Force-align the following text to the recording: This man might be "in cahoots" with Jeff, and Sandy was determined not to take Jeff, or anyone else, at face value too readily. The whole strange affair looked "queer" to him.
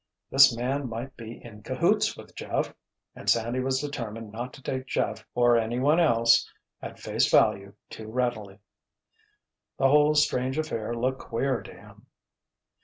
This 0.31 0.57
man 0.57 0.89
might 0.89 1.15
be 1.15 1.39
"in 1.43 1.61
cahoots" 1.61 2.17
with 2.17 2.33
Jeff, 2.33 2.73
and 3.15 3.29
Sandy 3.29 3.59
was 3.59 3.79
determined 3.81 4.31
not 4.31 4.51
to 4.53 4.61
take 4.63 4.87
Jeff, 4.87 5.23
or 5.35 5.57
anyone 5.57 5.99
else, 5.99 6.49
at 6.81 6.97
face 6.97 7.29
value 7.29 7.75
too 7.87 8.07
readily. 8.07 8.57
The 9.77 9.89
whole 9.89 10.15
strange 10.15 10.57
affair 10.57 10.95
looked 10.95 11.19
"queer" 11.29 11.61
to 11.61 11.71
him. 11.71 12.07